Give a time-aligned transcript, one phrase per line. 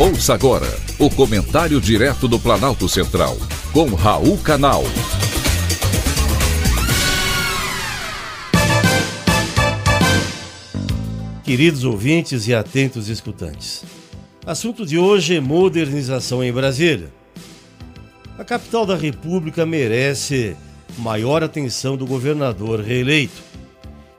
[0.00, 3.36] Ouça agora o comentário direto do Planalto Central,
[3.72, 4.84] com Raul Canal.
[11.42, 13.82] Queridos ouvintes e atentos escutantes,
[14.46, 17.12] assunto de hoje é modernização em Brasília.
[18.38, 20.56] A capital da República merece
[20.96, 23.42] maior atenção do governador reeleito.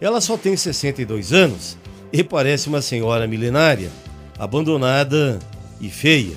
[0.01, 1.77] Ela só tem 62 anos
[2.11, 3.89] e parece uma senhora milenária,
[4.37, 5.39] abandonada
[5.79, 6.35] e feia.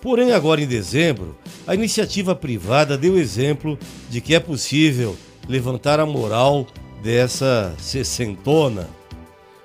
[0.00, 1.36] Porém, agora em dezembro,
[1.66, 3.78] a iniciativa privada deu exemplo
[4.08, 5.16] de que é possível
[5.48, 6.66] levantar a moral
[7.02, 8.88] dessa sessentona.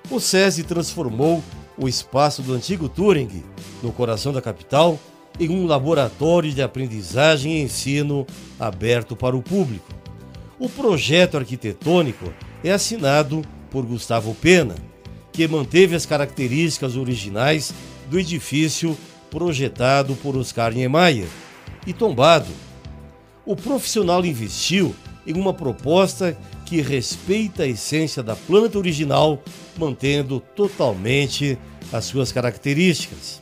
[0.10, 1.44] O SESI transformou
[1.78, 3.44] o espaço do antigo Turing,
[3.82, 5.00] no coração da capital,
[5.40, 8.26] em um laboratório de aprendizagem e ensino
[8.60, 9.88] aberto para o público.
[10.60, 12.32] O projeto arquitetônico
[12.64, 14.76] é assinado por Gustavo Pena,
[15.32, 17.74] que manteve as características originais
[18.10, 18.96] do edifício
[19.34, 21.28] projetado por Oscar Niemeyer
[21.88, 22.52] e tombado.
[23.44, 29.42] O profissional investiu em uma proposta que respeita a essência da planta original,
[29.76, 31.58] mantendo totalmente
[31.92, 33.42] as suas características.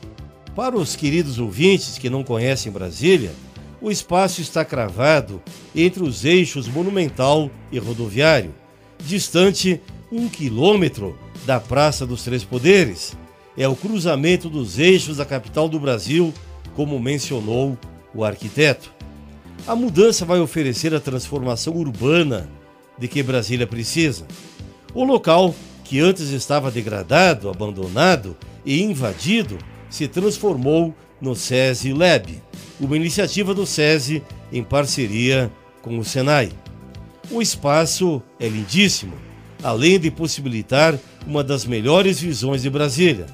[0.56, 3.32] Para os queridos ouvintes que não conhecem Brasília,
[3.78, 5.42] o espaço está cravado
[5.76, 8.54] entre os eixos monumental e rodoviário,
[8.98, 9.78] distante
[10.10, 13.14] um quilômetro da Praça dos Três Poderes,
[13.56, 16.32] é o cruzamento dos eixos da capital do Brasil,
[16.74, 17.78] como mencionou
[18.14, 18.92] o arquiteto.
[19.66, 22.48] A mudança vai oferecer a transformação urbana
[22.98, 24.26] de que Brasília precisa.
[24.94, 29.58] O local, que antes estava degradado, abandonado e invadido,
[29.88, 32.42] se transformou no SESI Lab,
[32.80, 36.50] uma iniciativa do SESI em parceria com o Senai.
[37.30, 39.14] O espaço é lindíssimo,
[39.62, 43.26] além de possibilitar uma das melhores visões de Brasília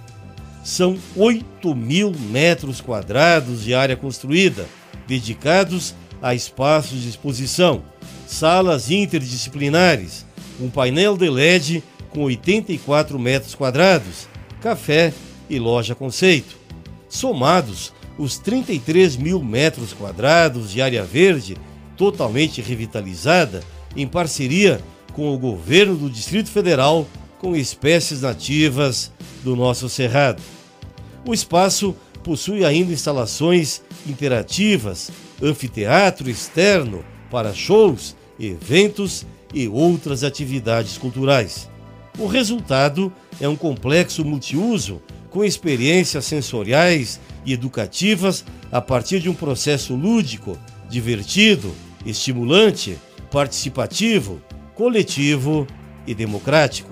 [0.62, 4.66] são 8 mil metros quadrados de área construída,
[5.06, 7.82] dedicados a espaços de exposição,
[8.26, 10.26] salas interdisciplinares,
[10.60, 14.28] um painel de LED com 84 metros quadrados,
[14.60, 15.14] café
[15.48, 16.58] e loja conceito.
[17.08, 21.56] Somados, os 33 mil metros quadrados de área verde
[21.96, 23.62] totalmente revitalizada,
[23.96, 24.80] em parceria
[25.18, 27.04] com o governo do Distrito Federal,
[27.40, 29.10] com espécies nativas
[29.42, 30.40] do nosso Cerrado.
[31.26, 31.92] O espaço
[32.22, 35.10] possui ainda instalações interativas,
[35.42, 41.68] anfiteatro externo para shows, eventos e outras atividades culturais.
[42.16, 49.34] O resultado é um complexo multiuso com experiências sensoriais e educativas a partir de um
[49.34, 50.56] processo lúdico,
[50.88, 51.74] divertido,
[52.06, 52.96] estimulante,
[53.32, 54.40] participativo,
[54.78, 55.66] coletivo
[56.06, 56.90] e democrático.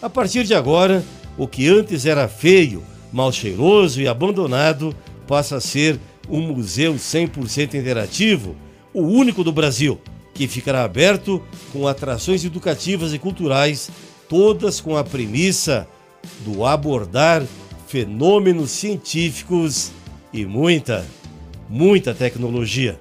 [0.00, 1.04] A partir de agora,
[1.36, 2.82] o que antes era feio
[3.12, 4.94] mal cheiroso e abandonado,
[5.26, 5.98] passa a ser
[6.28, 8.56] um museu 100% interativo,
[8.94, 10.00] o único do Brasil,
[10.32, 13.90] que ficará aberto com atrações educativas e culturais,
[14.28, 15.88] todas com a premissa
[16.44, 17.44] do abordar
[17.88, 19.90] fenômenos científicos
[20.32, 21.04] e muita,
[21.68, 22.98] muita tecnologia.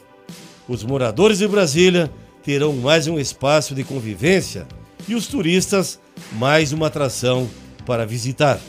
[0.67, 2.11] Os moradores de Brasília
[2.43, 4.67] terão mais um espaço de convivência
[5.07, 5.99] e os turistas
[6.33, 7.49] mais uma atração
[7.85, 8.59] para visitar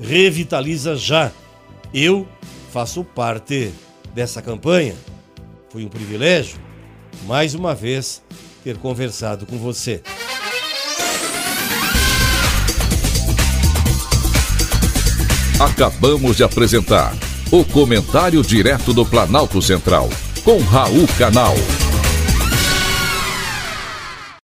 [0.00, 1.32] revitaliza já.
[1.92, 2.26] Eu
[2.72, 3.72] faço parte
[4.14, 4.94] dessa campanha.
[5.70, 6.58] Foi um privilégio,
[7.26, 8.22] mais uma vez,
[8.62, 10.02] ter conversado com você.
[15.58, 17.14] Acabamos de apresentar
[17.50, 20.10] o Comentário Direto do Planalto Central,
[20.44, 21.54] com Raul Canal.